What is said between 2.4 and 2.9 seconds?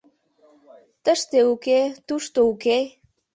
уке!